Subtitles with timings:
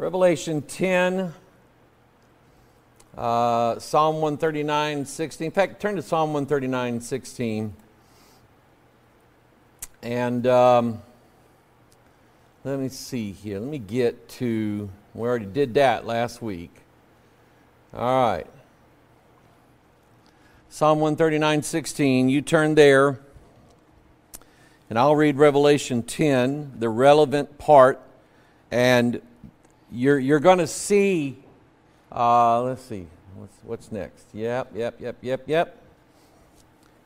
[0.00, 1.34] Revelation 10,
[3.18, 5.44] uh, Psalm 139, 16.
[5.44, 7.74] In fact, turn to Psalm 139, 16.
[10.02, 11.02] And um,
[12.64, 13.58] let me see here.
[13.58, 16.74] Let me get to, we already did that last week.
[17.92, 18.46] All right.
[20.70, 22.30] Psalm 139, 16.
[22.30, 23.20] You turn there,
[24.88, 28.00] and I'll read Revelation 10, the relevant part.
[28.70, 29.20] And
[29.92, 31.36] you're, you're going to see,
[32.12, 34.26] uh, let's see, what's, what's next?
[34.32, 35.82] Yep, yep, yep, yep, yep.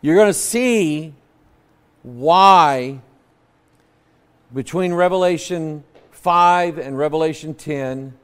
[0.00, 1.14] You're going to see
[2.02, 3.00] why
[4.52, 8.14] between Revelation 5 and Revelation 10,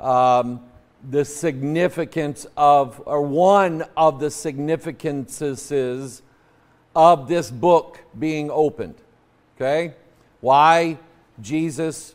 [0.00, 0.60] um,
[1.08, 6.22] the significance of, or one of the significances
[6.94, 8.96] of this book being opened.
[9.56, 9.94] Okay?
[10.40, 10.98] Why
[11.40, 12.14] Jesus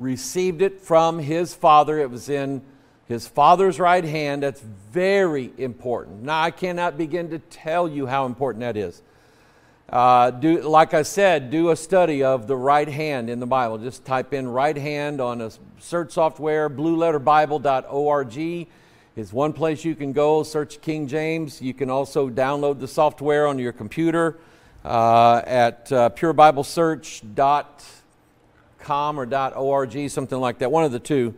[0.00, 1.98] received it from his father.
[1.98, 2.62] It was in
[3.06, 4.42] his father's right hand.
[4.42, 6.22] That's very important.
[6.22, 9.02] Now, I cannot begin to tell you how important that is.
[9.88, 13.78] Uh, do, like I said, do a study of the right hand in the Bible.
[13.78, 18.68] Just type in right hand on a search software, blueletterbible.org
[19.16, 20.44] is one place you can go.
[20.44, 21.60] Search King James.
[21.60, 24.38] You can also download the software on your computer
[24.84, 27.99] uh, at uh, purebiblesearch.com
[28.80, 31.34] .com or .org, something like that, one of the two.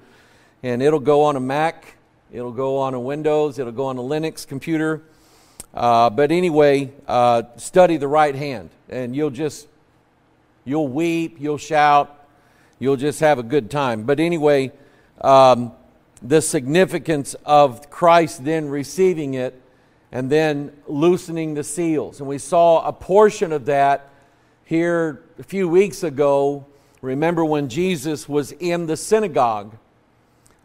[0.63, 1.97] And it'll go on a Mac,
[2.31, 5.03] it'll go on a Windows, it'll go on a Linux computer.
[5.75, 9.69] Uh, but anyway, uh, study the right hand, and you'll just
[10.65, 12.27] you'll weep, you'll shout,
[12.79, 14.05] you'll just have a good time.
[14.05, 14.71] But anyway,
[15.23, 15.73] um,
[16.21, 19.61] the significance of Christ then receiving it
[20.13, 24.11] and then loosening the seals, and we saw a portion of that
[24.65, 26.67] here a few weeks ago
[27.03, 29.77] Remember when Jesus was in the synagogue?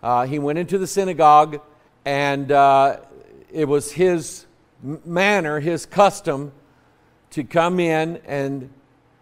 [0.03, 1.59] Uh, he went into the synagogue,
[2.05, 2.97] and uh,
[3.51, 4.45] it was his
[4.83, 6.51] manner, his custom,
[7.31, 8.69] to come in, and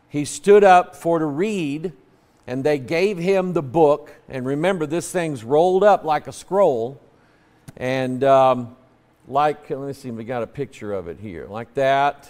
[0.09, 1.93] he stood up for to read,
[2.47, 4.13] and they gave him the book.
[4.27, 6.99] And remember, this thing's rolled up like a scroll,
[7.77, 8.75] and um,
[9.25, 12.29] like, let me see, we got a picture of it here, like that,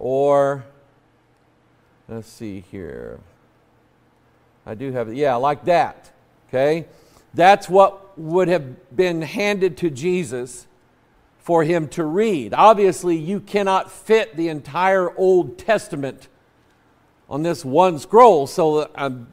[0.00, 0.64] or
[2.08, 3.20] let's see here.
[4.66, 5.16] I do have it.
[5.16, 6.10] Yeah, like that.
[6.48, 6.86] Okay?
[7.34, 10.66] That's what would have been handed to Jesus
[11.38, 12.52] for him to read.
[12.54, 16.28] Obviously, you cannot fit the entire Old Testament
[17.28, 19.28] on this one scroll, so uh, I'm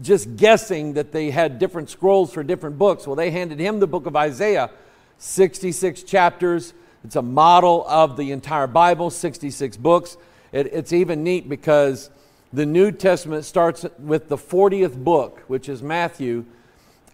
[0.00, 3.06] just guessing that they had different scrolls for different books.
[3.06, 4.70] Well, they handed him the book of Isaiah,
[5.18, 6.72] 66 chapters.
[7.04, 10.16] It's a model of the entire Bible, 66 books.
[10.52, 12.10] It, it's even neat because
[12.52, 16.44] the New Testament starts with the 40th book, which is Matthew.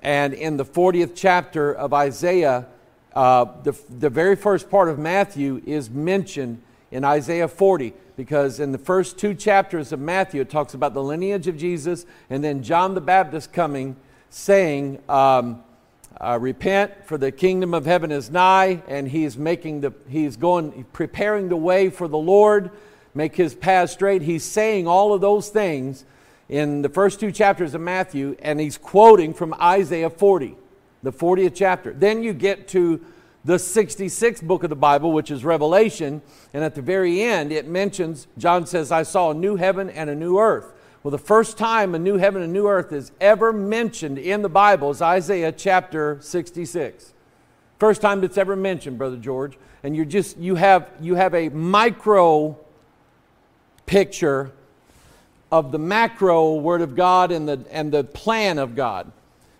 [0.03, 2.67] And in the 40th chapter of Isaiah,
[3.15, 6.61] uh, the, the very first part of Matthew is mentioned
[6.91, 11.03] in Isaiah 40 because in the first two chapters of Matthew, it talks about the
[11.03, 13.97] lineage of Jesus and then John the Baptist coming
[14.31, 15.63] saying, um,
[16.21, 20.85] uh, repent for the kingdom of heaven is nigh and he's making the he's going
[20.93, 22.73] preparing the way for the lord
[23.15, 24.23] make his path straight.
[24.23, 26.05] He's saying all of those things
[26.49, 30.57] in the first two chapters of Matthew, and he's quoting from Isaiah 40,
[31.03, 31.93] the 40th chapter.
[31.93, 33.05] Then you get to
[33.45, 37.67] the 66th book of the Bible, which is Revelation, and at the very end, it
[37.67, 40.73] mentions, John says, I saw a new heaven and a new earth.
[41.03, 44.49] Well, the first time a new heaven and new earth is ever mentioned in the
[44.49, 47.15] Bible is Isaiah chapter 66.
[47.79, 49.57] First time it's ever mentioned, Brother George.
[49.85, 52.59] And you're just, you have, you have a micro
[53.89, 54.53] picture
[55.51, 59.11] of the macro Word of God and the, and the plan of God.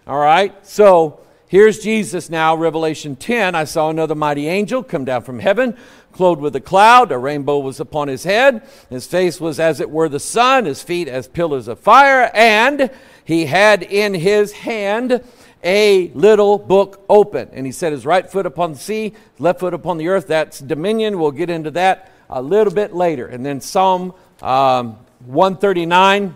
[0.07, 0.55] All right?
[0.67, 3.55] So here's Jesus now, Revelation 10.
[3.55, 5.77] I saw another mighty angel come down from heaven,
[6.13, 7.11] clothed with a cloud.
[7.11, 8.69] A rainbow was upon his head.
[8.91, 12.91] His face was as it were the sun, his feet as pillars of fire, and
[13.25, 15.25] he had in his hand
[15.65, 17.49] a little book open.
[17.53, 20.27] And he set his right foot upon the sea, left foot upon the earth.
[20.27, 21.19] That's dominion.
[21.19, 23.27] We'll get into that a little bit later.
[23.27, 24.97] And then Psalm um,
[25.27, 26.35] 139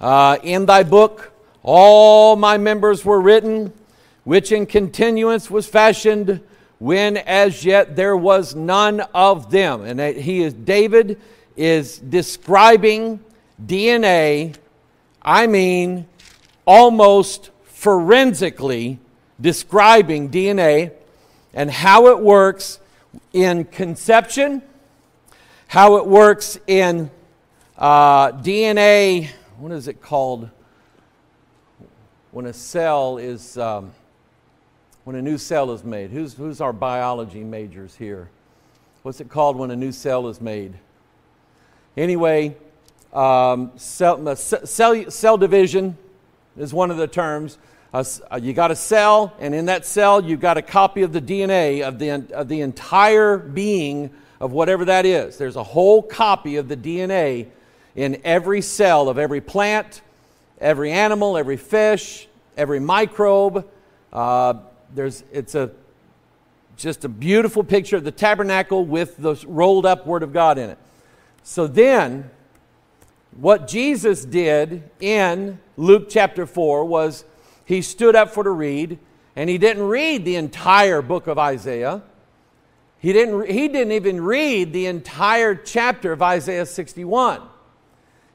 [0.00, 1.32] uh, In thy book
[1.62, 3.72] all my members were written,
[4.24, 6.40] which in continuance was fashioned
[6.78, 9.82] when as yet there was none of them.
[9.82, 11.20] And he is, David
[11.56, 13.20] is describing
[13.64, 14.56] DNA,
[15.20, 16.06] I mean,
[16.64, 18.98] almost forensically
[19.40, 20.92] describing DNA
[21.54, 22.80] and how it works
[23.32, 24.62] in conception,
[25.68, 27.10] how it works in
[27.78, 30.50] uh, DNA, what is it called?
[32.32, 33.92] when a cell is, um,
[35.04, 36.10] when a new cell is made?
[36.10, 38.30] Who's, who's our biology majors here?
[39.02, 40.72] What's it called when a new cell is made?
[41.94, 42.56] Anyway,
[43.12, 45.98] um, cell, cell, cell division
[46.56, 47.58] is one of the terms.
[47.92, 48.04] Uh,
[48.40, 51.86] you got a cell, and in that cell, you've got a copy of the DNA
[51.86, 54.10] of the, of the entire being
[54.40, 55.36] of whatever that is.
[55.36, 57.48] There's a whole copy of the DNA
[57.94, 60.00] in every cell of every plant,
[60.58, 63.68] every animal, every fish, every microbe.
[64.10, 64.54] Uh,
[64.94, 65.70] there's, it's a,
[66.78, 70.70] just a beautiful picture of the tabernacle with the rolled up Word of God in
[70.70, 70.78] it.
[71.42, 72.30] So then,
[73.36, 77.24] what Jesus did in Luke chapter 4 was
[77.64, 78.98] he stood up for to read,
[79.36, 82.02] and he didn't read the entire book of Isaiah.
[82.98, 87.42] He didn't, he didn't even read the entire chapter of Isaiah 61.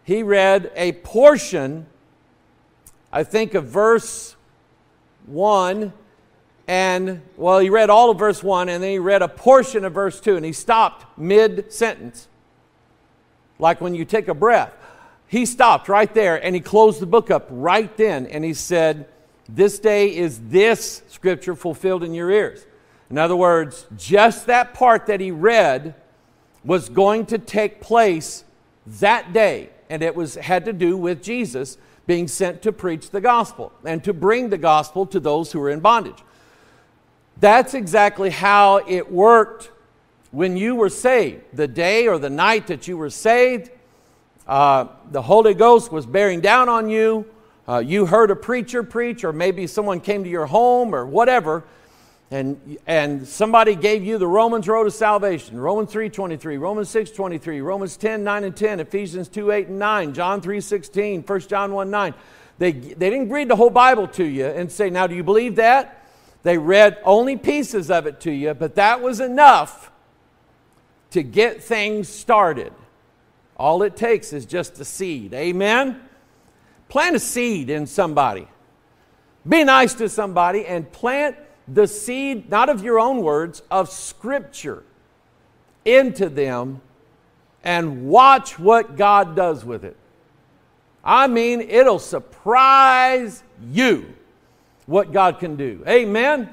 [0.03, 1.85] He read a portion,
[3.11, 4.35] I think, of verse
[5.25, 5.93] 1,
[6.67, 9.93] and, well, he read all of verse 1, and then he read a portion of
[9.93, 12.27] verse 2, and he stopped mid sentence.
[13.59, 14.73] Like when you take a breath.
[15.27, 19.07] He stopped right there and he closed the book up right then and he said,
[19.49, 22.65] This day is this scripture fulfilled in your ears.
[23.09, 25.95] In other words, just that part that he read
[26.63, 28.43] was going to take place
[28.85, 33.21] that day, and it was had to do with Jesus being sent to preach the
[33.21, 36.21] gospel and to bring the gospel to those who were in bondage.
[37.39, 39.71] That's exactly how it worked
[40.31, 41.43] when you were saved.
[41.53, 43.69] The day or the night that you were saved,
[44.47, 47.25] uh, the Holy Ghost was bearing down on you.
[47.67, 51.65] Uh, you heard a preacher preach, or maybe someone came to your home, or whatever,
[52.31, 57.11] and, and somebody gave you the Romans road of salvation Romans 3 23, Romans 6
[57.11, 61.39] 23, Romans 10 9 and 10, Ephesians 2 8 and 9, John 3 16, 1
[61.41, 62.13] John 1 9.
[62.57, 65.55] They, they didn't read the whole Bible to you and say, Now, do you believe
[65.57, 66.05] that?
[66.43, 69.91] They read only pieces of it to you, but that was enough
[71.11, 72.73] to get things started.
[73.55, 75.33] All it takes is just a seed.
[75.33, 75.99] Amen?
[76.89, 78.47] Plant a seed in somebody.
[79.47, 81.35] Be nice to somebody and plant
[81.67, 84.83] the seed, not of your own words, of Scripture
[85.85, 86.81] into them
[87.63, 89.95] and watch what God does with it.
[91.03, 94.13] I mean, it'll surprise you
[94.85, 95.83] what God can do.
[95.87, 96.49] Amen?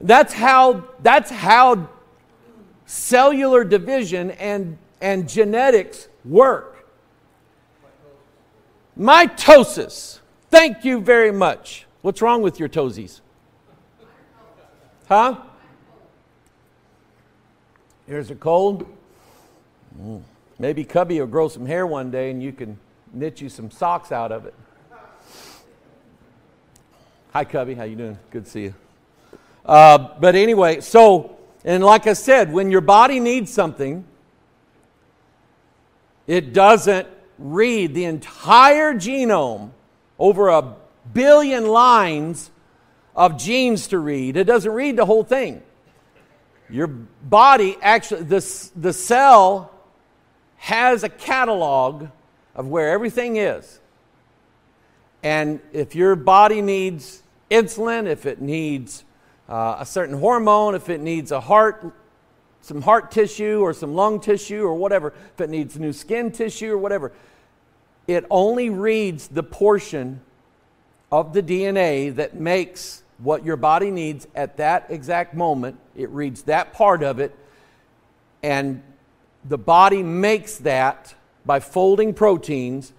[0.00, 1.88] That's how, that's how
[2.86, 6.73] cellular division and, and genetics work.
[8.98, 10.20] Mitosis.
[10.50, 11.86] Thank you very much.
[12.02, 13.20] What's wrong with your toesies?
[15.08, 15.36] Huh?
[18.06, 18.86] Here's a cold.
[20.00, 20.22] Mm.
[20.58, 22.78] Maybe Cubby will grow some hair one day and you can
[23.12, 24.54] knit you some socks out of it.
[27.32, 27.74] Hi, Cubby.
[27.74, 28.18] How you doing?
[28.30, 28.74] Good to see you.
[29.66, 34.04] Uh, but anyway, so and like I said, when your body needs something,
[36.26, 37.08] it doesn't
[37.38, 39.70] read the entire genome
[40.18, 40.74] over a
[41.12, 42.50] billion lines
[43.16, 44.36] of genes to read.
[44.36, 45.62] It doesn't read the whole thing.
[46.70, 49.70] Your body actually, the, the cell
[50.56, 52.08] has a catalog
[52.54, 53.80] of where everything is.
[55.22, 59.04] And if your body needs insulin, if it needs
[59.48, 61.92] uh, a certain hormone, if it needs a heart,
[62.64, 66.72] some heart tissue or some lung tissue or whatever, if it needs new skin tissue
[66.72, 67.12] or whatever,
[68.06, 70.20] it only reads the portion
[71.12, 75.78] of the DNA that makes what your body needs at that exact moment.
[75.94, 77.34] It reads that part of it,
[78.42, 78.82] and
[79.44, 82.92] the body makes that by folding proteins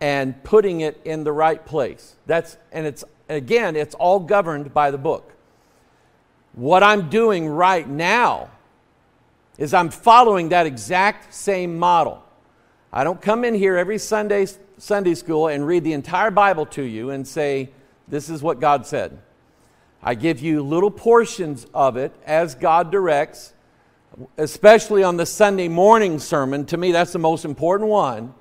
[0.00, 2.14] and putting it in the right place.
[2.26, 5.32] That's and it's again, it's all governed by the book.
[6.54, 8.50] What I'm doing right now
[9.58, 12.24] is I'm following that exact same model.
[12.92, 14.46] I don't come in here every Sunday
[14.78, 17.70] Sunday school and read the entire Bible to you and say
[18.06, 19.18] this is what God said.
[20.00, 23.52] I give you little portions of it as God directs,
[24.36, 26.64] especially on the Sunday morning sermon.
[26.66, 28.34] To me, that's the most important one.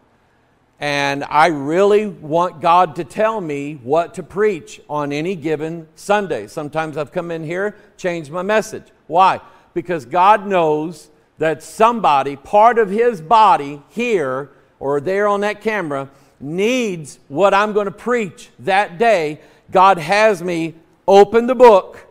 [0.79, 6.45] And I really want God to tell me what to preach on any given Sunday.
[6.45, 8.85] Sometimes I've come in here, changed my message.
[9.07, 9.41] Why?
[9.77, 16.09] Because God knows that somebody, part of His body here or there on that camera,
[16.39, 19.39] needs what I'm going to preach that day.
[19.69, 20.73] God has me
[21.07, 22.07] open the book,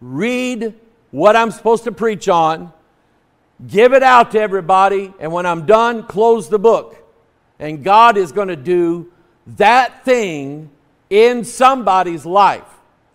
[0.00, 0.74] read
[1.10, 2.72] what I'm supposed to preach on,
[3.66, 6.96] give it out to everybody, and when I'm done, close the book.
[7.58, 9.10] And God is going to do
[9.56, 10.70] that thing
[11.10, 12.62] in somebody's life.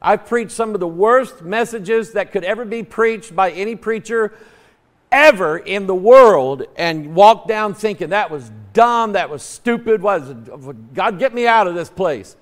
[0.01, 4.33] I've preached some of the worst messages that could ever be preached by any preacher
[5.11, 10.33] ever in the world and walked down thinking that was dumb, that was stupid, was
[10.93, 12.35] God get me out of this place.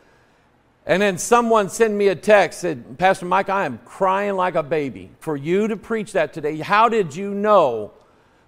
[0.86, 4.64] And then someone sent me a text said, Pastor Mike, I am crying like a
[4.64, 6.58] baby for you to preach that today.
[6.58, 7.92] How did you know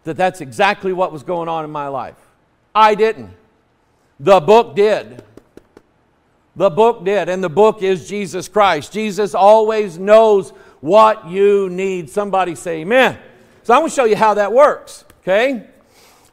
[0.04, 2.16] that that's exactly what was going on in my life?
[2.76, 3.32] I didn't.
[4.20, 5.24] The book did.
[6.58, 8.92] The book did, and the book is Jesus Christ.
[8.92, 10.50] Jesus always knows
[10.82, 12.10] what you need.
[12.10, 13.20] Somebody say amen.
[13.62, 15.68] So I'm going to show you how that works, okay?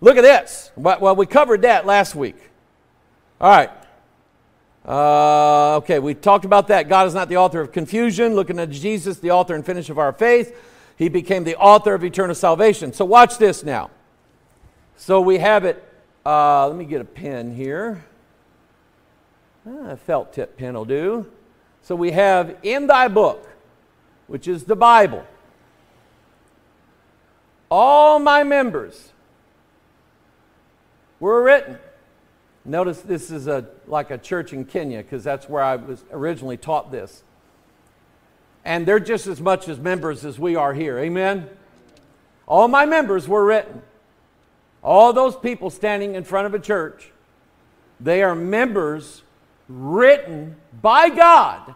[0.00, 0.71] Look at this.
[0.76, 2.37] Well, we covered that last week.
[3.38, 3.71] All right.
[4.87, 6.88] Uh, okay, we talked about that.
[6.88, 8.35] God is not the author of confusion.
[8.35, 10.57] Looking at Jesus, the author and finish of our faith,
[10.97, 12.93] he became the author of eternal salvation.
[12.95, 13.90] So watch this now.
[14.97, 15.87] So we have it.
[16.25, 18.04] Uh, let me get a pen here.
[19.66, 21.26] Ah, a felt tip pen will do.
[21.83, 23.49] So we have in thy book,
[24.26, 25.25] which is the Bible,
[27.71, 29.12] all my members
[31.21, 31.78] were written.
[32.64, 36.56] Notice this is a, like a church in Kenya because that's where I was originally
[36.56, 37.23] taught this.
[38.64, 40.99] And they're just as much as members as we are here.
[40.99, 41.49] Amen?
[42.47, 43.83] All my members were written.
[44.83, 47.11] All those people standing in front of a church,
[48.00, 49.24] they are members
[49.68, 51.75] written by God.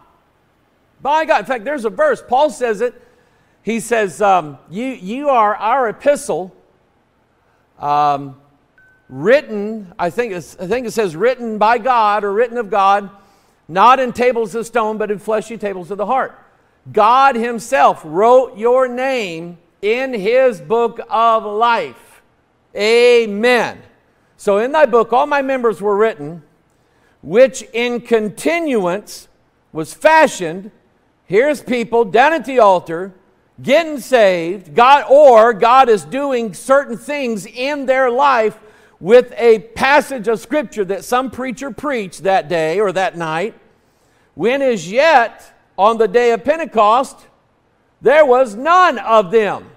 [1.01, 1.39] By God.
[1.39, 3.01] In fact, there's a verse, Paul says it.
[3.61, 6.55] He says, um, you, you are our epistle,
[7.77, 8.39] um,
[9.07, 13.09] written, I think, I think it says written by God or written of God,
[13.67, 16.37] not in tables of stone, but in fleshy tables of the heart.
[16.91, 22.21] God Himself wrote your name in His book of life.
[22.75, 23.81] Amen.
[24.37, 26.43] So in thy book, all my members were written
[27.21, 29.27] which in continuance
[29.71, 30.71] was fashioned.
[31.25, 33.13] Here's people down at the altar
[33.61, 38.57] getting saved, God, or God is doing certain things in their life
[38.99, 43.53] with a passage of scripture that some preacher preached that day or that night,
[44.35, 47.17] when as yet on the day of Pentecost,
[48.01, 49.69] there was none of them.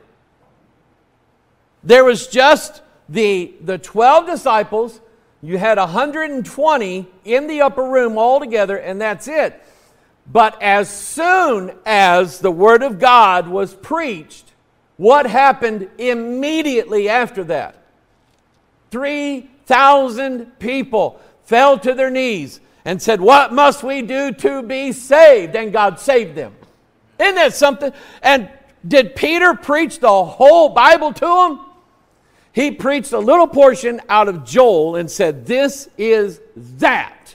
[1.85, 5.01] There was just the, the 12 disciples
[5.43, 9.61] you had 120 in the upper room all together, and that's it.
[10.31, 14.53] But as soon as the Word of God was preached,
[14.97, 17.75] what happened immediately after that?
[18.93, 25.57] 3,000 people fell to their knees and said, What must we do to be saved?
[25.57, 26.55] And God saved them.
[27.19, 27.93] Isn't that something?
[28.23, 28.49] And
[28.87, 31.72] did Peter preach the whole Bible to them?
[32.53, 37.35] He preached a little portion out of Joel and said, This is that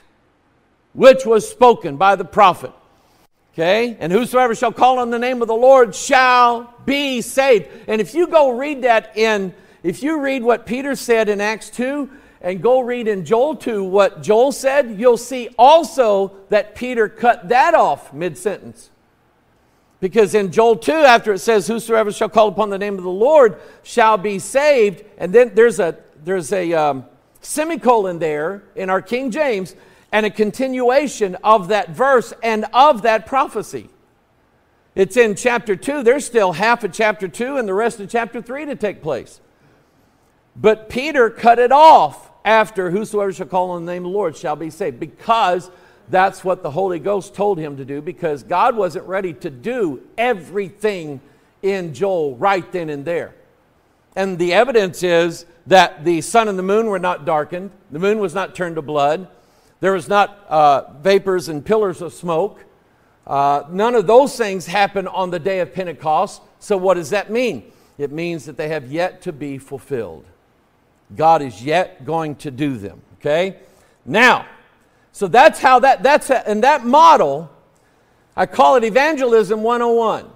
[0.92, 2.72] which was spoken by the prophet.
[3.54, 3.96] Okay?
[3.98, 7.68] And whosoever shall call on the name of the Lord shall be saved.
[7.88, 11.70] And if you go read that in, if you read what Peter said in Acts
[11.70, 12.08] 2
[12.40, 17.48] and go read in Joel 2 what Joel said, you'll see also that Peter cut
[17.48, 18.90] that off mid sentence.
[20.00, 23.10] Because in Joel 2, after it says, Whosoever shall call upon the name of the
[23.10, 27.04] Lord shall be saved, and then there's a, there's a um,
[27.40, 29.74] semicolon there in our King James,
[30.12, 33.88] and a continuation of that verse and of that prophecy.
[34.94, 36.02] It's in chapter 2.
[36.02, 39.40] There's still half of chapter 2 and the rest of chapter 3 to take place.
[40.56, 44.36] But Peter cut it off after whosoever shall call on the name of the Lord
[44.36, 45.70] shall be saved because
[46.10, 50.02] that's what the Holy Ghost told him to do because God wasn't ready to do
[50.16, 51.20] everything
[51.62, 53.34] in Joel right then and there.
[54.16, 58.18] And the evidence is that the sun and the moon were not darkened, the moon
[58.18, 59.28] was not turned to blood,
[59.80, 62.64] there was not uh, vapors and pillars of smoke.
[63.26, 66.42] Uh, none of those things happened on the day of Pentecost.
[66.58, 67.70] So, what does that mean?
[67.98, 70.24] It means that they have yet to be fulfilled.
[71.14, 73.00] God is yet going to do them.
[73.20, 73.58] Okay?
[74.04, 74.46] Now,
[75.12, 77.50] so that's how that, that's, and that model,
[78.36, 80.30] I call it Evangelism 101.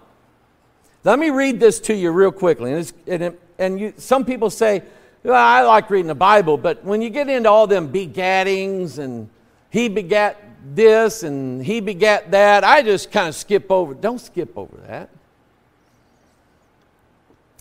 [1.05, 2.73] Let me read this to you real quickly.
[2.73, 4.83] And, and, it, and you, some people say,
[5.23, 9.29] well, I like reading the Bible, but when you get into all them begattings and
[9.71, 10.43] he begat
[10.75, 13.95] this and he begat that, I just kind of skip over.
[13.95, 15.11] Don't skip over that.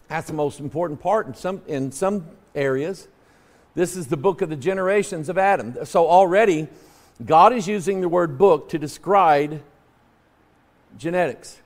[0.07, 3.07] That's the most important part in some, in some areas.
[3.75, 5.85] This is the book of the generations of Adam.
[5.85, 6.67] So already,
[7.25, 9.61] God is using the word book to describe
[10.97, 11.61] genetics,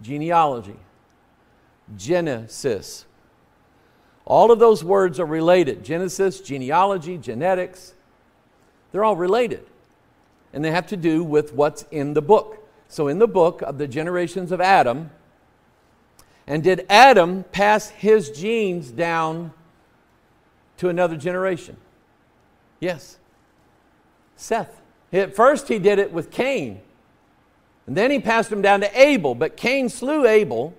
[0.00, 0.76] genealogy,
[1.96, 3.06] Genesis.
[4.24, 7.94] All of those words are related Genesis, genealogy, genetics.
[8.92, 9.66] They're all related.
[10.52, 12.66] and they have to do with what's in the book.
[12.88, 15.10] So, in the book of the generations of Adam,
[16.46, 19.52] and did Adam pass his genes down
[20.78, 21.76] to another generation?
[22.80, 23.18] Yes.
[24.38, 24.80] Seth.
[25.12, 26.80] At first, he did it with Cain.
[27.86, 29.34] And then he passed him down to Abel.
[29.34, 30.74] But Cain slew Abel.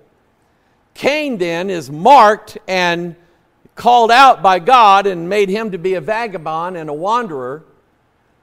[0.94, 3.16] Cain then is marked and
[3.76, 7.64] called out by God and made him to be a vagabond and a wanderer.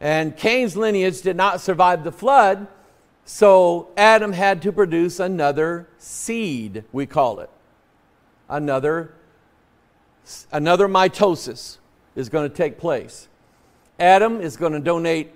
[0.00, 2.66] And Cain's lineage did not survive the flood.
[3.24, 7.50] So Adam had to produce another seed, we call it.
[8.48, 9.14] Another,
[10.52, 11.78] another mitosis
[12.14, 13.28] is going to take place.
[13.98, 15.32] Adam is going to donate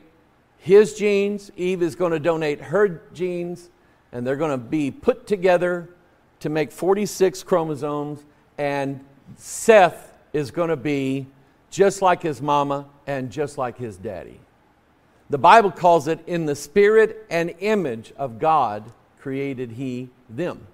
[0.59, 3.71] his genes, Eve is going to donate her genes,
[4.13, 5.89] and they're going to be put together
[6.41, 8.25] to make 46 chromosomes,
[8.59, 9.03] and
[9.37, 11.27] Seth is going to be
[11.71, 14.41] just like his mama and just like his daddy.
[15.31, 20.67] The Bible calls it, in the spirit and image of God created he them.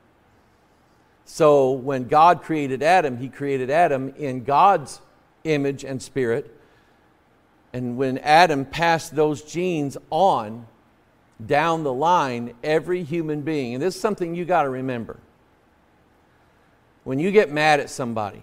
[1.26, 5.00] So when God created Adam, he created Adam in God's
[5.44, 6.55] image and spirit.
[7.76, 10.66] And when Adam passed those genes on
[11.44, 15.18] down the line, every human being, and this is something you got to remember.
[17.04, 18.40] When you get mad at somebody,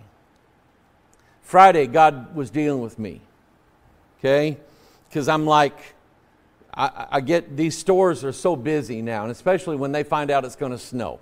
[1.41, 3.21] Friday, God was dealing with me,
[4.19, 4.59] okay?
[5.09, 5.95] Because I'm like,
[6.71, 10.45] I, I get these stores are so busy now, and especially when they find out
[10.45, 11.19] it's going to snow.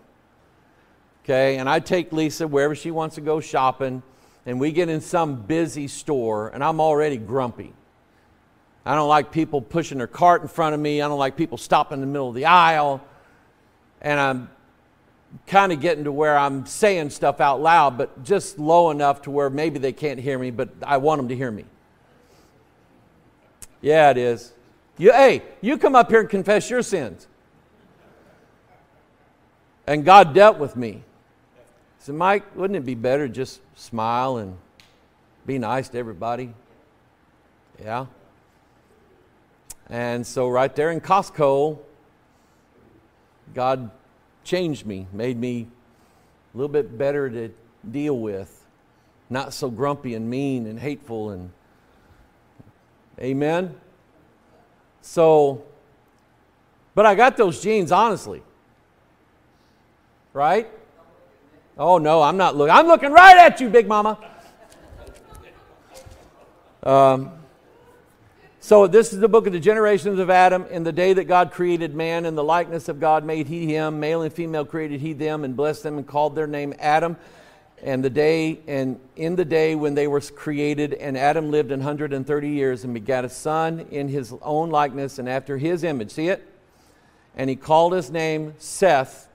[1.23, 4.03] Okay, and I take Lisa wherever she wants to go shopping,
[4.45, 7.71] and we get in some busy store, and I'm already grumpy.
[8.85, 11.01] I don't like people pushing their cart in front of me.
[11.01, 13.01] I don't like people stopping in the middle of the aisle.
[14.01, 14.49] And I'm
[15.47, 19.31] kind of getting to where I'm saying stuff out loud, but just low enough to
[19.31, 21.65] where maybe they can't hear me, but I want them to hear me.
[23.81, 24.53] Yeah, it is.
[24.97, 27.27] You, hey, you come up here and confess your sins.
[29.87, 30.91] And God dealt with me.
[30.91, 31.01] He
[32.05, 34.57] said, Mike, wouldn't it be better just smile and
[35.45, 36.53] be nice to everybody?
[37.81, 38.05] Yeah.
[39.91, 41.77] And so, right there in Costco,
[43.53, 43.91] God
[44.43, 45.67] changed me, made me
[46.53, 47.53] a little bit better to
[47.89, 48.65] deal with,
[49.29, 51.51] not so grumpy and mean and hateful and
[53.19, 53.75] Amen.
[55.01, 55.63] So,
[56.95, 58.41] but I got those genes, honestly.
[60.33, 60.67] Right?
[61.77, 62.73] Oh, no, I'm not looking.
[62.73, 64.17] I'm looking right at you, Big Mama.
[66.81, 67.40] Um,
[68.63, 70.67] so, this is the book of the generations of Adam.
[70.67, 73.99] In the day that God created man, in the likeness of God made he him,
[73.99, 77.17] male and female created he them, and blessed them and called their name Adam.
[77.81, 81.79] And the day and in the day when they were created and adam lived an
[81.79, 86.11] 130 years and begat a son in his own likeness and after his image.
[86.11, 86.47] See it?
[87.35, 89.27] And he called his name seth.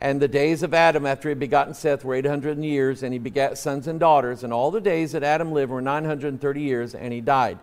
[0.00, 3.20] And the days of adam after he had begotten seth were 800 years and he
[3.20, 4.42] begat sons and daughters.
[4.42, 7.60] And all the days that adam lived were 930 years and he died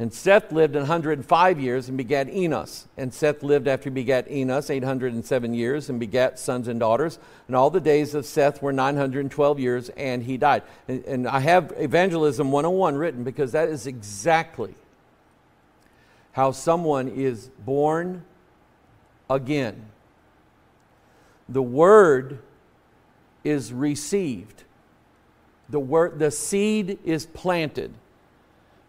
[0.00, 2.88] and Seth lived 105 years and begat Enos.
[2.96, 7.18] And Seth lived after he begat Enos 807 years and begat sons and daughters.
[7.46, 10.62] And all the days of Seth were 912 years and he died.
[10.88, 14.74] And, and I have Evangelism 101 written because that is exactly
[16.32, 18.24] how someone is born
[19.28, 19.82] again.
[21.46, 22.38] The word
[23.44, 24.64] is received.
[25.68, 27.92] The word the seed is planted.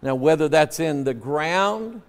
[0.01, 2.01] Now, whether that's in the ground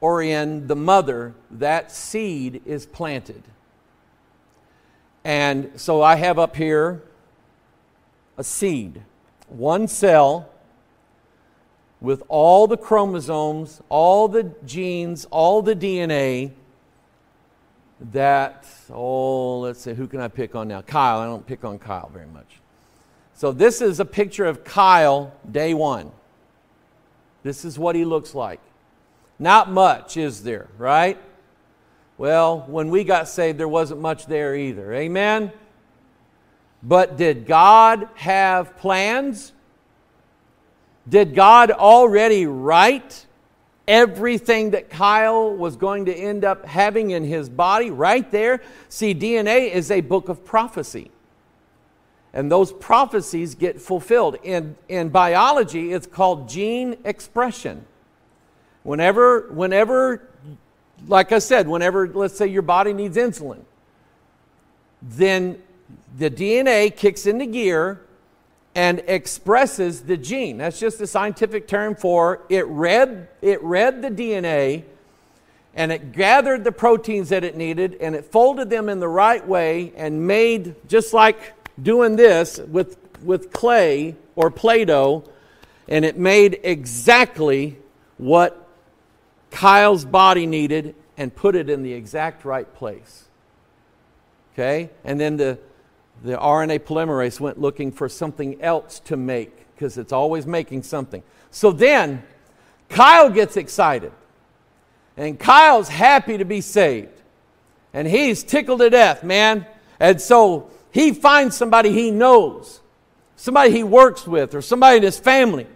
[0.00, 3.42] or in the mother, that seed is planted.
[5.24, 7.02] And so I have up here
[8.38, 9.02] a seed,
[9.48, 10.48] one cell
[12.00, 16.52] with all the chromosomes, all the genes, all the DNA
[18.12, 20.80] that, oh, let's see, who can I pick on now?
[20.80, 21.18] Kyle.
[21.18, 22.60] I don't pick on Kyle very much.
[23.34, 26.10] So this is a picture of Kyle, day one.
[27.42, 28.60] This is what he looks like.
[29.38, 31.18] Not much, is there, right?
[32.18, 34.92] Well, when we got saved, there wasn't much there either.
[34.92, 35.52] Amen?
[36.82, 39.52] But did God have plans?
[41.08, 43.26] Did God already write
[43.88, 48.60] everything that Kyle was going to end up having in his body right there?
[48.90, 51.10] See, DNA is a book of prophecy
[52.32, 54.36] and those prophecies get fulfilled.
[54.42, 57.84] In, in biology, it's called gene expression.
[58.82, 60.28] Whenever, whenever,
[61.08, 63.60] like I said, whenever, let's say your body needs insulin,
[65.02, 65.60] then
[66.16, 68.00] the DNA kicks into gear
[68.74, 70.58] and expresses the gene.
[70.58, 74.84] That's just a scientific term for it read, it read the DNA
[75.74, 79.46] and it gathered the proteins that it needed and it folded them in the right
[79.46, 85.24] way and made just like doing this with, with clay or Play Doh,
[85.88, 87.78] and it made exactly
[88.16, 88.68] what
[89.50, 93.28] Kyle's body needed and put it in the exact right place.
[94.54, 94.90] Okay?
[95.04, 95.58] And then the,
[96.22, 101.22] the RNA polymerase went looking for something else to make because it's always making something.
[101.50, 102.22] So then,
[102.88, 104.12] Kyle gets excited.
[105.16, 107.20] And Kyle's happy to be saved.
[107.92, 109.66] And he's tickled to death, man.
[109.98, 112.80] And so he finds somebody he knows,
[113.36, 115.66] somebody he works with, or somebody in his family.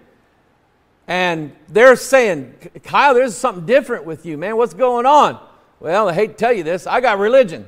[1.07, 4.57] And they're saying, Kyle, there's something different with you, man.
[4.57, 5.39] What's going on?
[5.81, 7.67] Well, I hate to tell you this, I got religion.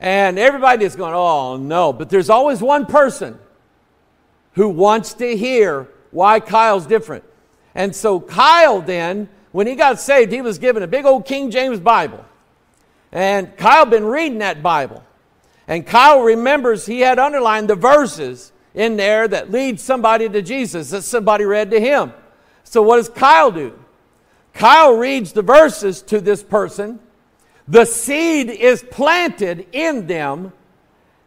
[0.00, 1.92] And everybody is going, oh no.
[1.92, 3.38] But there's always one person
[4.54, 7.24] who wants to hear why Kyle's different.
[7.74, 11.50] And so Kyle then when he got saved, he was given a big old King
[11.50, 12.24] James Bible.
[13.12, 15.04] And Kyle been reading that Bible.
[15.72, 20.90] And Kyle remembers he had underlined the verses in there that lead somebody to Jesus
[20.90, 22.12] that somebody read to him.
[22.62, 23.82] So what does Kyle do?
[24.52, 27.00] Kyle reads the verses to this person.
[27.66, 30.52] The seed is planted in them.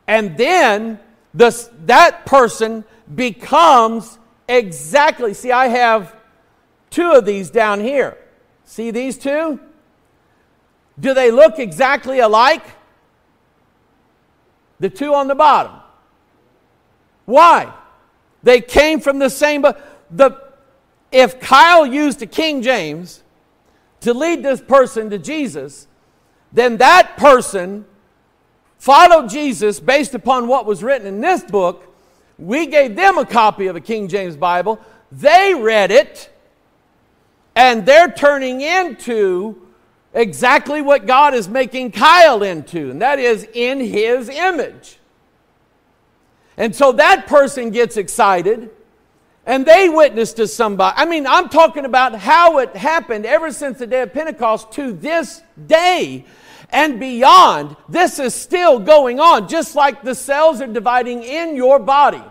[0.06, 1.00] And then
[1.34, 2.84] the, that person
[3.16, 6.16] becomes exactly, see, I have
[6.92, 8.16] two of these down here.
[8.64, 9.60] See these two?
[11.00, 12.64] Do they look exactly alike?
[14.80, 15.74] The two on the bottom.
[17.26, 17.74] Why?
[18.44, 19.62] They came from the same.
[19.62, 20.42] But the
[21.12, 23.24] if Kyle used a King James
[24.02, 25.88] to lead this person to Jesus,
[26.52, 27.86] then that person
[28.78, 31.96] followed Jesus based upon what was written in this book.
[32.38, 34.80] We gave them a copy of a King James Bible.
[35.12, 36.30] They read it
[37.56, 39.65] and they're turning into
[40.16, 44.98] exactly what God is making Kyle into, and that is in his image.
[46.58, 48.72] And so that person gets excited
[49.46, 50.96] and they witness to somebody.
[50.98, 54.92] I mean, I'm talking about how it happened ever since the day of Pentecost to
[54.92, 56.26] this day
[56.72, 57.76] and beyond.
[57.88, 62.24] This is still going on, just like the cells are dividing in your body.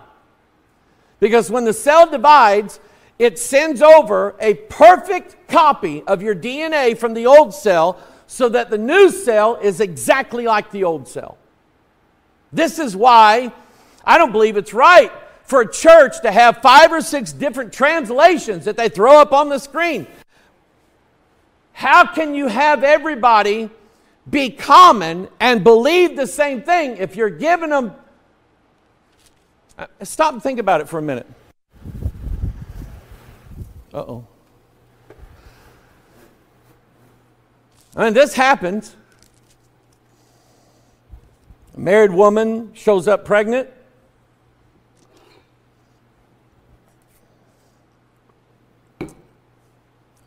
[1.20, 2.80] Because when the cell divides,
[3.18, 8.70] it sends over a perfect copy of your DNA from the old cell so that
[8.70, 11.38] the new cell is exactly like the old cell.
[12.52, 13.52] This is why
[14.04, 15.12] I don't believe it's right
[15.44, 19.48] for a church to have five or six different translations that they throw up on
[19.48, 20.06] the screen.
[21.72, 23.68] How can you have everybody
[24.28, 27.92] be common and believe the same thing if you're giving them?
[29.76, 31.26] Uh, stop and think about it for a minute.
[33.94, 34.26] Uh oh.
[37.94, 38.96] I mean, this happens.
[41.76, 43.68] A married woman shows up pregnant.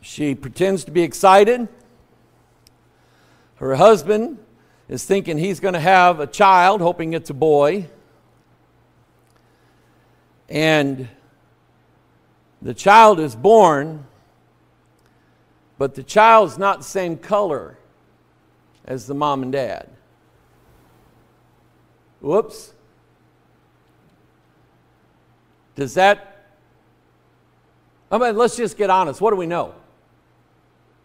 [0.00, 1.68] She pretends to be excited.
[3.56, 4.38] Her husband
[4.88, 7.90] is thinking he's going to have a child, hoping it's a boy.
[10.48, 11.08] And
[12.60, 14.06] the child is born,
[15.78, 17.78] but the child's not the same color
[18.84, 19.88] as the mom and dad.
[22.20, 22.72] Whoops.
[25.76, 26.46] Does that.
[28.10, 29.20] I mean, let's just get honest.
[29.20, 29.74] What do we know?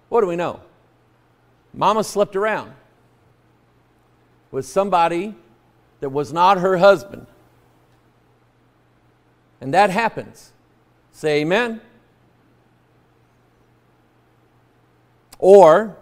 [0.09, 0.61] What do we know?
[1.73, 2.73] Mama slept around
[4.49, 5.35] with somebody
[5.99, 7.27] that was not her husband.
[9.59, 10.52] And that happens.
[11.13, 11.79] Say amen.
[15.39, 15.95] Or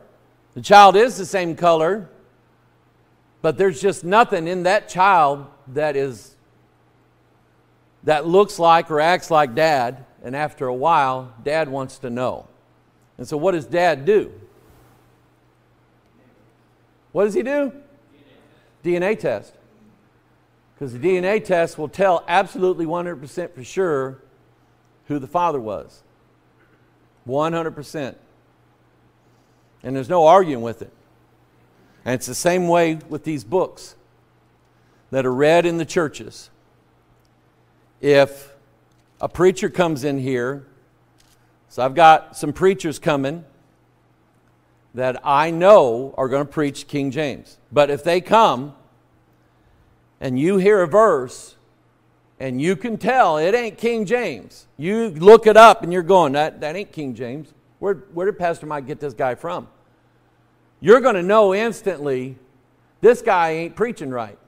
[0.56, 2.10] the child is the same color,
[3.42, 6.36] but there's just nothing in that child that is
[8.04, 12.48] that looks like or acts like dad, and after a while, dad wants to know.
[13.20, 14.32] And so what does dad do?
[17.12, 17.72] What does he do?
[18.84, 19.54] DNA test.
[20.74, 24.20] Because the DNA test will tell absolutely 100% for sure
[25.12, 26.04] who the Father was.
[27.28, 28.16] 100%.
[29.84, 30.92] And there's no arguing with it.
[32.06, 33.96] And it's the same way with these books
[35.12, 36.50] that are read in the churches.
[38.00, 38.54] If
[39.20, 40.66] a preacher comes in here,
[41.70, 43.46] so I've got some preachers coming
[44.94, 47.58] that I know are going to preach King James.
[47.72, 48.76] But if they come
[50.20, 51.56] and you hear a verse
[52.42, 54.66] and you can tell it ain't King James.
[54.76, 57.54] You look it up and you're going, that, that ain't King James.
[57.78, 59.68] Where, where did Pastor Mike get this guy from?
[60.80, 62.40] You're going to know instantly
[63.00, 64.40] this guy ain't preaching right.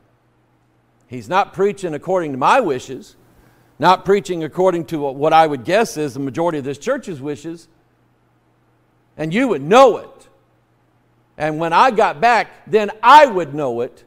[1.05, 3.15] He's not preaching according to my wishes,
[3.77, 7.67] not preaching according to what I would guess is the majority of this church's wishes.
[9.17, 10.29] And you would know it.
[11.37, 14.03] And when I got back, then I would know it.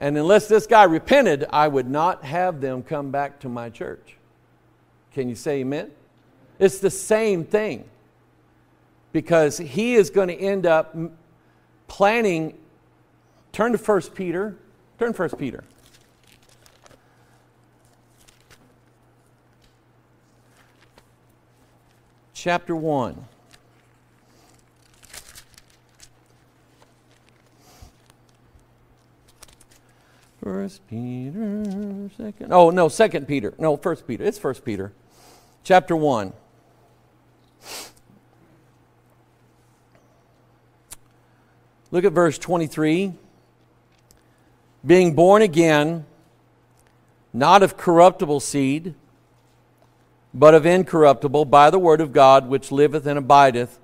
[0.00, 4.16] And unless this guy repented, I would not have them come back to my church.
[5.12, 5.90] Can you say amen?
[6.58, 7.84] It's the same thing.
[9.12, 10.96] Because he is going to end up
[11.88, 12.56] planning.
[13.52, 14.56] Turn to 1 Peter.
[14.98, 15.64] Turn 1 Peter.
[22.34, 23.24] Chapter 1.
[30.42, 32.52] First Peter, second.
[32.52, 33.54] Oh no, Second Peter.
[33.58, 34.24] No, First Peter.
[34.24, 34.92] It's First Peter,
[35.64, 36.32] chapter one.
[41.90, 43.14] Look at verse twenty-three.
[44.86, 46.06] Being born again,
[47.32, 48.94] not of corruptible seed,
[50.32, 53.80] but of incorruptible, by the word of God, which liveth and abideth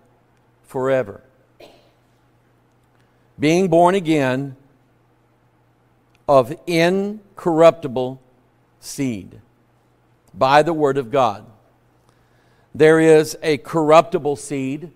[0.62, 1.20] forever.
[3.40, 4.56] Being born again
[6.28, 8.20] of incorruptible
[8.80, 9.40] seed
[10.32, 11.46] by the Word of God.
[12.74, 14.90] There is a corruptible seed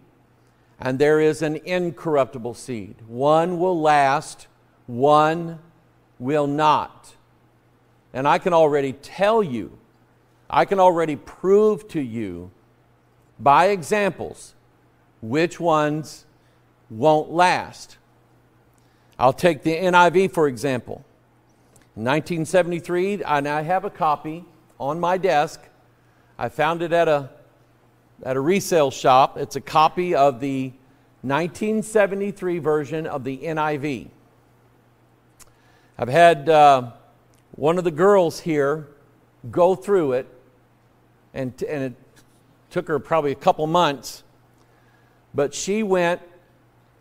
[0.80, 2.96] and there is an incorruptible seed.
[3.06, 4.46] One will last,
[4.86, 5.58] one
[6.18, 7.14] will not.
[8.12, 9.78] And I can already tell you,
[10.48, 12.50] I can already prove to you
[13.38, 14.54] by examples
[15.20, 16.24] which ones
[16.90, 17.98] won't last.
[19.18, 21.04] I'll take the NIV for example.
[21.98, 24.44] 1973, and I have a copy
[24.78, 25.60] on my desk.
[26.38, 27.28] I found it at a,
[28.22, 29.36] at a resale shop.
[29.36, 30.68] It's a copy of the
[31.22, 34.10] 1973 version of the NIV.
[35.98, 36.92] I've had uh,
[37.56, 38.86] one of the girls here
[39.50, 40.28] go through it,
[41.34, 41.94] and, and it
[42.70, 44.22] took her probably a couple months,
[45.34, 46.22] but she went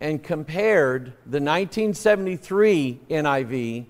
[0.00, 3.86] and compared the 1973 NIV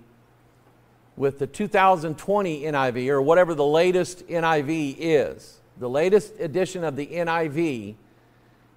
[1.18, 5.59] with the 2020 NIV or whatever the latest NIV is.
[5.78, 7.96] The latest edition of the NIV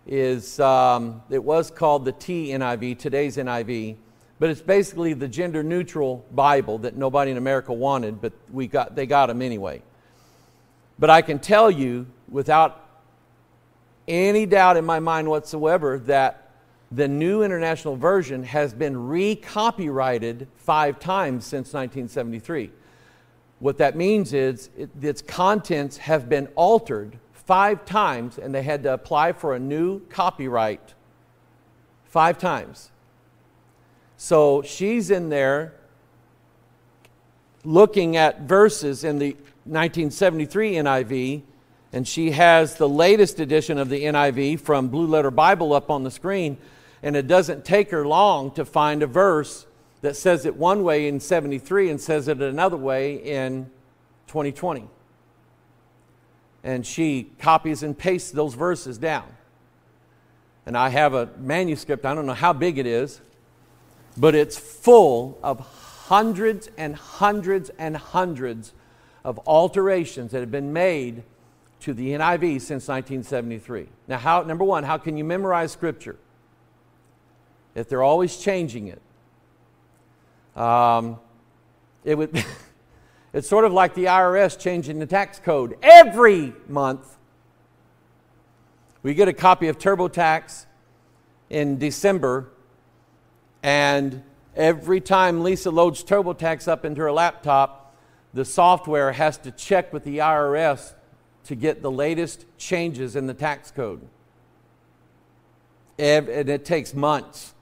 [0.07, 3.95] is, um, it was called the TNIV, today's NIV,
[4.39, 8.95] but it's basically the gender neutral Bible that nobody in America wanted, but we got,
[8.95, 9.83] they got them anyway.
[10.97, 12.89] But I can tell you without
[14.07, 16.40] any doubt in my mind whatsoever that
[16.91, 22.71] the New International Version has been recopyrighted five times since 1973.
[23.59, 28.83] What that means is it, its contents have been altered five times, and they had
[28.83, 30.93] to apply for a new copyright
[32.03, 32.91] five times.
[34.17, 35.73] So she's in there
[37.63, 39.31] looking at verses in the
[39.63, 41.41] 1973 NIV,
[41.93, 46.03] and she has the latest edition of the NIV from Blue Letter Bible up on
[46.03, 46.57] the screen
[47.03, 49.65] and it doesn't take her long to find a verse
[50.01, 53.69] that says it one way in 73 and says it another way in
[54.27, 54.87] 2020.
[56.63, 59.25] And she copies and pastes those verses down.
[60.65, 63.21] And I have a manuscript, I don't know how big it is,
[64.15, 65.59] but it's full of
[66.07, 68.73] hundreds and hundreds and hundreds
[69.23, 71.23] of alterations that have been made
[71.79, 73.87] to the NIV since 1973.
[74.07, 76.17] Now, how, number one, how can you memorize Scripture?
[77.75, 79.01] If they're always changing it.
[80.59, 81.19] Um,
[82.03, 82.43] it would,
[83.33, 87.17] it's sort of like the IRS changing the tax code every month.
[89.03, 90.65] We get a copy of TurboTax
[91.49, 92.49] in December,
[93.63, 94.23] and
[94.55, 97.95] every time Lisa loads TurboTax up into her laptop,
[98.33, 100.93] the software has to check with the IRS
[101.45, 104.07] to get the latest changes in the tax code.
[105.97, 107.53] And it takes months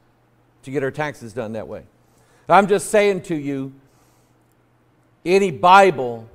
[0.70, 1.84] to get our taxes done that way.
[2.48, 3.74] I'm just saying to you,
[5.26, 6.28] any Bible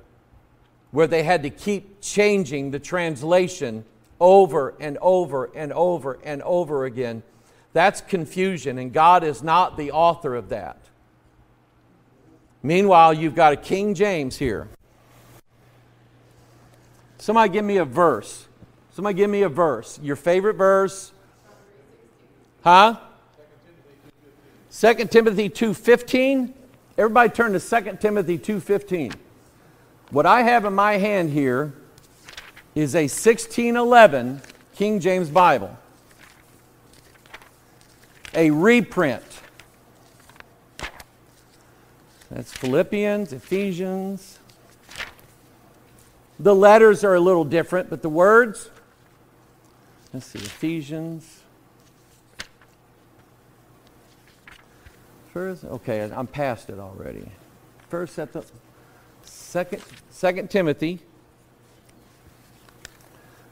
[0.91, 3.83] where they had to keep changing the translation
[4.19, 7.23] over and over and over and over again,
[7.73, 10.77] that's confusion, and God is not the author of that.
[12.63, 14.69] Meanwhile, you've got a King James here.
[17.17, 18.47] Somebody give me a verse.
[18.93, 19.99] Somebody give me a verse.
[20.01, 21.11] Your favorite verse?
[22.63, 22.97] Huh?
[24.75, 26.53] 2 Timothy 2:15.
[26.97, 29.13] Everybody turn to 2 Timothy 2:15.
[30.09, 31.73] What I have in my hand here
[32.75, 34.41] is a 1611
[34.75, 35.77] King James Bible.
[38.33, 39.23] A reprint.
[42.29, 44.39] That's Philippians, Ephesians.
[46.37, 48.69] The letters are a little different, but the words,
[50.11, 51.44] let's see, Ephesians.
[55.35, 57.29] First, okay, I'm past it already.
[57.89, 58.45] First, at the
[59.25, 61.01] second, second Timothy.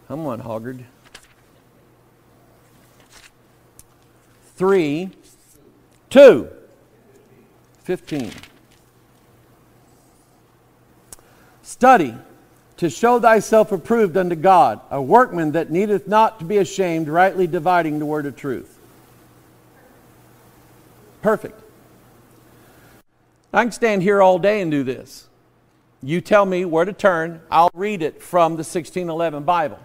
[0.07, 0.85] Come on, Hoggard.
[4.55, 5.09] 3,
[6.09, 6.47] 2,
[7.83, 8.31] 15.
[11.63, 12.15] Study
[12.77, 17.45] to show thyself approved unto God, a workman that needeth not to be ashamed, rightly
[17.45, 18.79] dividing the word of truth.
[21.21, 21.59] Perfect.
[23.55, 25.29] I can stand here all day and do this.
[26.01, 29.77] You tell me where to turn, I'll read it from the 1611 Bible.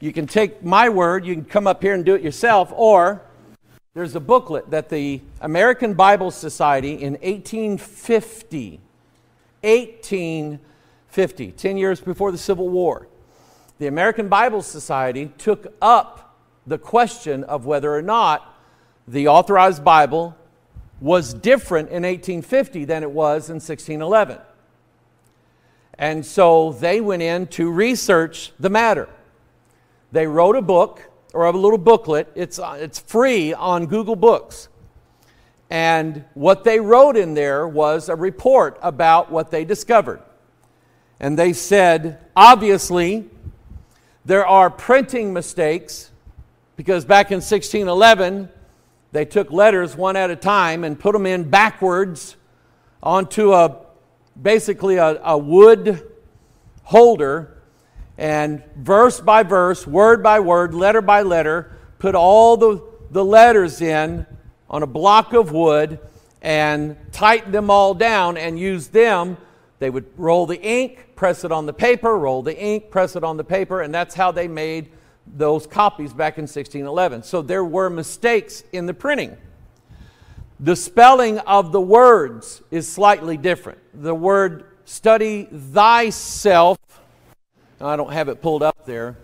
[0.00, 3.22] You can take my word, you can come up here and do it yourself, or
[3.94, 8.80] there's a booklet that the American Bible Society in 1850,
[9.62, 13.06] 1850, 10 years before the Civil War,
[13.78, 18.56] the American Bible Society took up the question of whether or not
[19.06, 20.36] the authorized Bible
[21.00, 24.38] was different in 1850 than it was in 1611.
[25.98, 29.08] And so they went in to research the matter.
[30.12, 32.30] They wrote a book or a little booklet.
[32.34, 34.68] It's, uh, it's free on Google Books.
[35.68, 40.22] And what they wrote in there was a report about what they discovered.
[41.18, 43.28] And they said, obviously,
[44.24, 46.10] there are printing mistakes
[46.76, 48.50] because back in 1611,
[49.16, 52.36] they took letters one at a time and put them in backwards
[53.02, 53.78] onto a
[54.40, 56.12] basically a, a wood
[56.82, 57.62] holder
[58.18, 63.80] and verse by verse, word by word, letter by letter, put all the, the letters
[63.80, 64.26] in
[64.68, 65.98] on a block of wood
[66.42, 69.38] and tighten them all down and use them.
[69.78, 73.24] They would roll the ink, press it on the paper, roll the ink, press it
[73.24, 74.90] on the paper, and that's how they made
[75.34, 77.22] those copies back in 1611.
[77.22, 79.36] So there were mistakes in the printing.
[80.60, 83.78] The spelling of the words is slightly different.
[83.94, 86.78] The word study thyself
[87.80, 89.18] I don't have it pulled up there.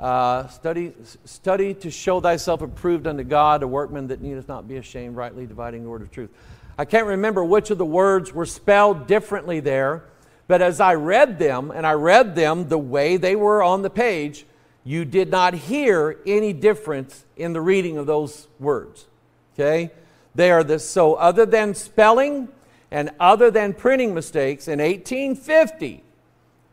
[0.00, 0.94] Uh, study,
[1.26, 5.46] study to show thyself approved unto God, a workman that needeth not be ashamed, rightly
[5.46, 6.30] dividing the word of truth.
[6.78, 10.04] I can't remember which of the words were spelled differently there,
[10.48, 13.90] but as I read them, and I read them the way they were on the
[13.90, 14.46] page,
[14.84, 19.06] you did not hear any difference in the reading of those words.
[19.54, 19.90] Okay?
[20.34, 22.48] They are the so other than spelling
[22.90, 26.04] and other than printing mistakes in 1850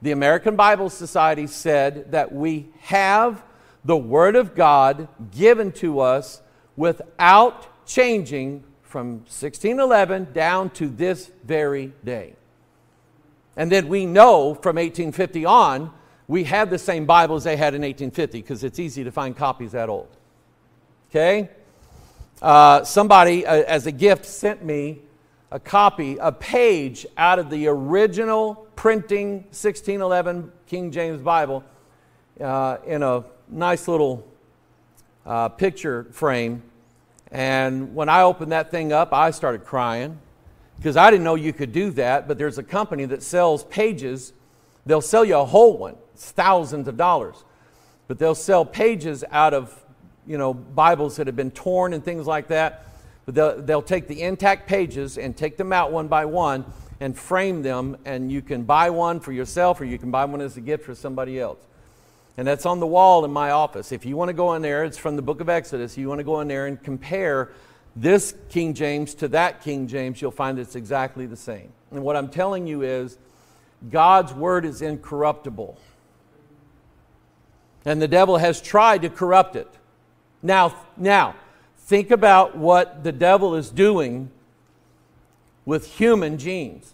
[0.01, 3.43] the American Bible Society said that we have
[3.83, 6.41] the Word of God given to us
[6.77, 12.35] without changing from 1611 down to this very day.
[13.57, 15.91] And then we know from 1850 on,
[16.29, 19.35] we have the same Bible as they had in 1850 because it's easy to find
[19.35, 20.07] copies that old.
[21.09, 21.49] Okay?
[22.39, 24.99] Uh, somebody, uh, as a gift, sent me
[25.51, 31.63] a copy, a page out of the original printing 1611 King James Bible
[32.39, 34.25] uh, in a nice little
[35.25, 36.61] uh, picture frame.
[37.31, 40.19] And when I opened that thing up, I started crying
[40.77, 42.27] because I didn't know you could do that.
[42.27, 44.31] But there's a company that sells pages,
[44.85, 47.35] they'll sell you a whole one, thousands of dollars.
[48.07, 49.85] But they'll sell pages out of
[50.25, 52.85] you know Bibles that have been torn and things like that
[53.25, 56.65] But They'll, they'll take the intact pages and take them out one by one
[56.99, 60.41] and frame them, and you can buy one for yourself or you can buy one
[60.41, 61.59] as a gift for somebody else.
[62.37, 63.91] And that's on the wall in my office.
[63.91, 65.97] If you want to go in there, it's from the book of Exodus.
[65.97, 67.51] You want to go in there and compare
[67.95, 71.71] this King James to that King James, you'll find it's exactly the same.
[71.91, 73.17] And what I'm telling you is
[73.89, 75.77] God's word is incorruptible.
[77.89, 79.67] And the devil has tried to corrupt it.
[80.43, 81.35] Now, now,
[81.89, 84.29] Think about what the devil is doing
[85.65, 86.93] with human genes.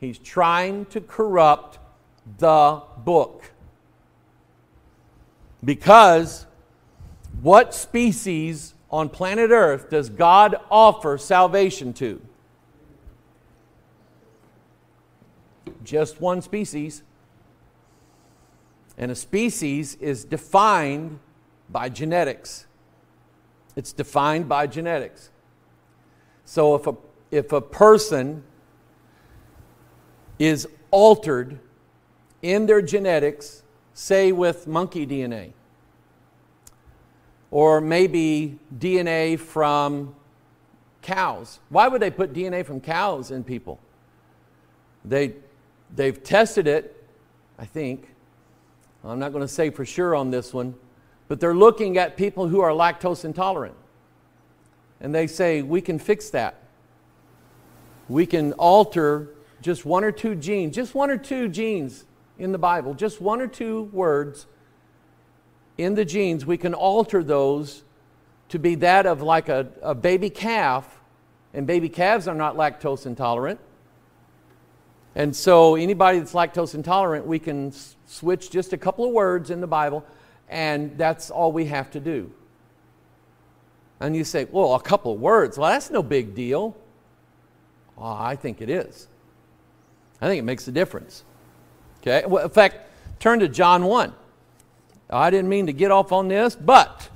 [0.00, 1.78] He's trying to corrupt
[2.38, 3.52] the book.
[5.64, 6.44] Because
[7.40, 12.20] what species on planet Earth does God offer salvation to?
[15.84, 17.04] Just one species.
[18.96, 21.18] And a species is defined
[21.68, 22.66] by genetics.
[23.76, 25.30] It's defined by genetics.
[26.44, 26.94] So if a,
[27.30, 28.44] if a person
[30.38, 31.58] is altered
[32.42, 33.62] in their genetics
[33.94, 35.52] say with monkey DNA,
[37.50, 40.14] or maybe DNA from
[41.02, 41.60] cows.
[41.68, 43.78] Why would they put DNA from cows in people?
[45.04, 45.34] They,
[45.94, 47.04] they've tested it,
[47.58, 48.08] I think.
[49.04, 50.74] I'm not going to say for sure on this one,
[51.28, 53.74] but they're looking at people who are lactose intolerant.
[55.00, 56.62] And they say, we can fix that.
[58.08, 59.30] We can alter
[59.60, 62.04] just one or two genes, just one or two genes
[62.38, 64.46] in the Bible, just one or two words
[65.76, 67.82] in the genes, we can alter those
[68.48, 71.00] to be that of like a, a baby calf,
[71.52, 73.58] and baby calves are not lactose intolerant.
[75.16, 79.50] And so, anybody that's lactose intolerant, we can s- switch just a couple of words
[79.50, 80.04] in the Bible,
[80.48, 82.32] and that's all we have to do.
[84.00, 86.76] And you say, well, a couple of words, well, that's no big deal.
[87.96, 89.06] Oh, I think it is.
[90.20, 91.22] I think it makes a difference.
[92.00, 92.24] Okay?
[92.26, 92.78] Well, in fact,
[93.20, 94.12] turn to John 1.
[95.10, 97.08] I didn't mean to get off on this, but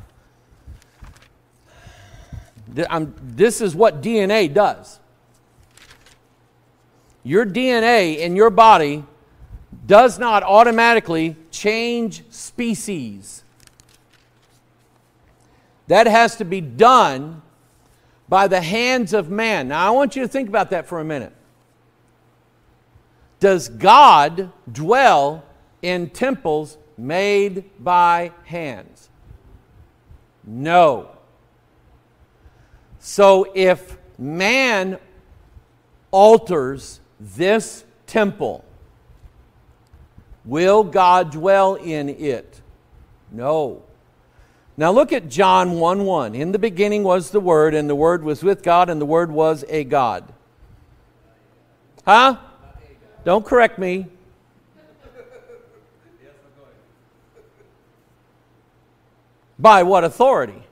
[2.68, 5.01] this is what DNA does.
[7.25, 9.05] Your DNA in your body
[9.87, 13.43] does not automatically change species.
[15.89, 17.43] That has to be done
[18.29, 19.69] by the hands of man.
[19.69, 21.33] Now, I want you to think about that for a minute.
[23.41, 25.45] Does God dwell
[25.81, 29.09] in temples made by hands?
[30.45, 31.11] No.
[32.99, 34.99] So if man
[36.11, 38.64] alters this temple,
[40.45, 42.61] will God dwell in it?
[43.31, 43.83] No.
[44.77, 46.35] Now look at John 1 1.
[46.35, 49.31] In the beginning was the Word, and the Word was with God, and the Word
[49.31, 50.33] was a God.
[52.05, 52.37] Huh?
[53.25, 54.07] Don't correct me.
[59.59, 60.62] By what authority?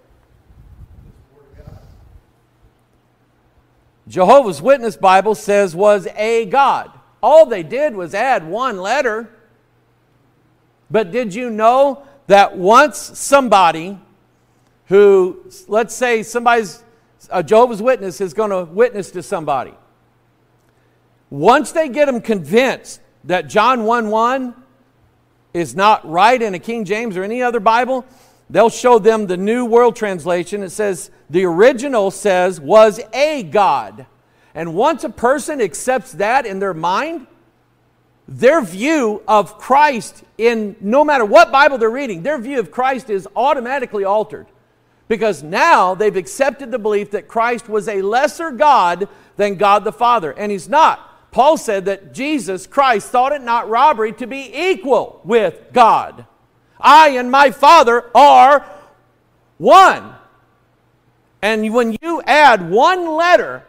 [4.08, 6.90] Jehovah's Witness Bible says was a God.
[7.22, 9.30] All they did was add one letter.
[10.90, 13.98] But did you know that once somebody
[14.86, 16.84] who, let's say somebody's,
[17.30, 19.74] a Jehovah's Witness is going to witness to somebody,
[21.28, 24.54] once they get them convinced that John 1 1
[25.52, 28.04] is not right in a King James or any other Bible,
[28.50, 30.62] they'll show them the New World Translation.
[30.62, 34.06] It says, the original says, was a God.
[34.54, 37.26] And once a person accepts that in their mind,
[38.28, 43.10] their view of Christ in no matter what Bible they're reading, their view of Christ
[43.10, 44.46] is automatically altered.
[45.08, 49.92] Because now they've accepted the belief that Christ was a lesser God than God the
[49.92, 50.32] Father.
[50.32, 51.30] And he's not.
[51.30, 56.26] Paul said that Jesus Christ thought it not robbery to be equal with God.
[56.80, 58.66] I and my Father are
[59.58, 60.14] one.
[61.42, 63.64] And when you add one letter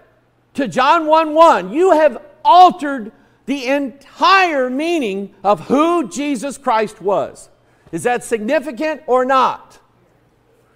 [0.55, 3.11] to John 1 1, you have altered
[3.45, 7.49] the entire meaning of who Jesus Christ was.
[7.91, 9.79] Is that significant or not?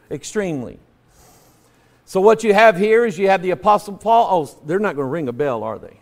[0.10, 0.80] Extremely.
[2.06, 4.28] So, what you have here is you have the Apostle Paul.
[4.30, 6.00] Oh, they're not going to ring a bell, are they?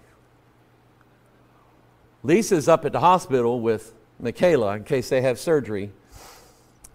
[2.23, 5.91] Lisa's up at the hospital with Michaela in case they have surgery.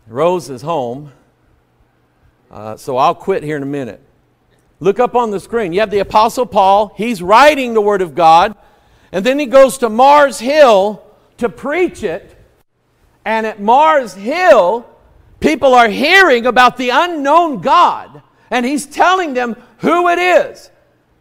[0.07, 1.13] Rose is home.
[2.51, 4.01] Uh, so I'll quit here in a minute.
[4.81, 5.73] Look up on the screen.
[5.73, 6.93] You have the Apostle Paul.
[6.97, 8.55] He's writing the Word of God.
[9.13, 11.03] And then he goes to Mars Hill
[11.39, 12.37] to preach it.
[13.25, 14.87] And at Mars Hill,
[15.41, 18.23] people are hearing about the unknown God.
[18.51, 20.71] And he's telling them who it is.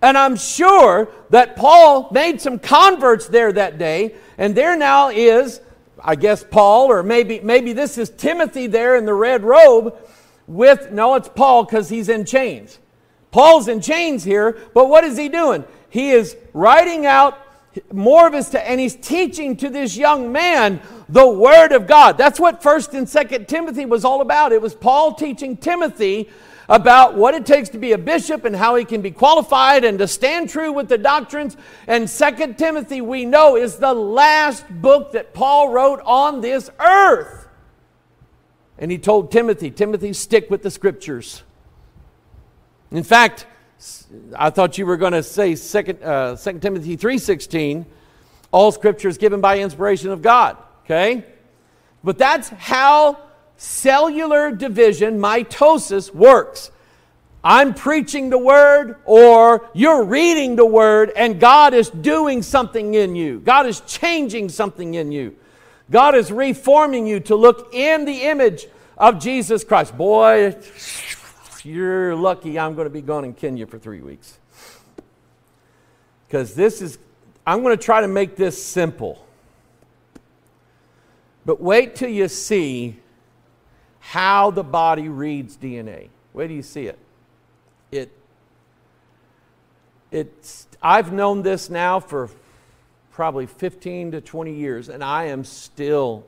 [0.01, 4.15] And I'm sure that Paul made some converts there that day.
[4.37, 5.61] And there now is
[6.03, 9.95] I guess Paul, or maybe, maybe this is Timothy there in the red robe
[10.47, 12.79] with, no, it's Paul because he's in chains.
[13.31, 15.63] Paul's in chains here, but what is he doing?
[15.89, 17.39] He is writing out
[17.91, 22.17] more of his, and he's teaching to this young man the Word of God.
[22.17, 24.51] That's what 1st and 2nd Timothy was all about.
[24.51, 26.29] It was Paul teaching Timothy
[26.69, 29.99] about what it takes to be a bishop and how he can be qualified and
[29.99, 31.57] to stand true with the doctrines.
[31.87, 37.47] And Second Timothy, we know, is the last book that Paul wrote on this earth.
[38.77, 41.43] And he told Timothy, Timothy, stick with the scriptures.
[42.91, 43.45] In fact,
[44.35, 47.85] I thought you were going to say 2 uh, 2 Timothy 3.16,
[48.51, 50.57] all scripture is given by inspiration of God.
[50.85, 51.25] Okay?
[52.03, 53.19] But that's how
[53.63, 56.69] cellular division, mitosis, works.
[57.45, 63.15] I'm preaching the word, or you're reading the word, and God is doing something in
[63.15, 63.39] you.
[63.39, 65.35] God is changing something in you.
[65.89, 69.97] God is reforming you to look in the image of Jesus Christ.
[69.97, 70.55] Boy,
[71.63, 74.37] you're lucky I'm going to be gone in Kenya for three weeks.
[76.27, 76.97] Because this is,
[77.45, 79.25] I'm going to try to make this simple.
[81.45, 82.99] But wait till you see
[84.05, 86.09] how the body reads DNA.
[86.33, 86.99] Where do you see it?
[87.89, 88.11] It,
[90.11, 92.29] it's, I've known this now for
[93.13, 96.25] probably 15 to 20 years, and I am still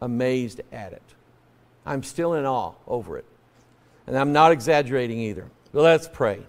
[0.00, 1.02] amazed at it.
[1.84, 3.26] I'm still in awe over it.
[4.06, 5.46] And I'm not exaggerating either.
[5.72, 6.40] But let's pray.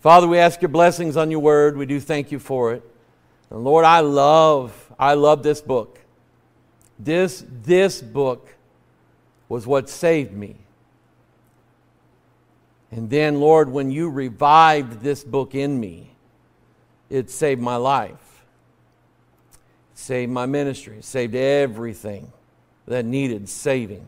[0.00, 1.78] Father, we ask your blessings on your word.
[1.78, 2.82] We do thank you for it.
[3.48, 5.98] And Lord, I love, I love this book.
[6.98, 8.54] This, this book
[9.50, 10.54] was what saved me.
[12.92, 16.12] And then, Lord, when you revived this book in me,
[17.10, 18.44] it saved my life,
[19.92, 22.32] it saved my ministry, it saved everything
[22.86, 24.06] that needed saving.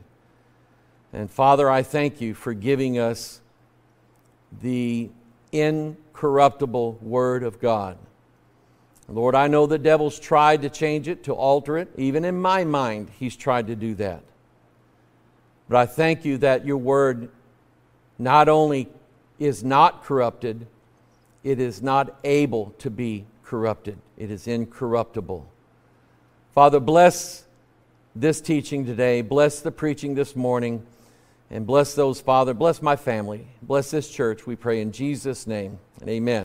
[1.12, 3.40] And Father, I thank you for giving us
[4.62, 5.10] the
[5.50, 7.98] incorruptible Word of God.
[9.08, 11.88] Lord, I know the devil's tried to change it, to alter it.
[11.96, 14.22] Even in my mind, he's tried to do that.
[15.72, 17.30] But I thank you that your Word
[18.18, 18.90] not only
[19.38, 20.66] is not corrupted,
[21.44, 23.96] it is not able to be corrupted.
[24.18, 25.50] It is incorruptible.
[26.54, 27.46] Father, bless
[28.14, 29.22] this teaching today.
[29.22, 30.84] Bless the preaching this morning.
[31.50, 32.52] And bless those, Father.
[32.52, 33.46] Bless my family.
[33.62, 35.78] Bless this church, we pray in Jesus' name.
[36.02, 36.40] And amen.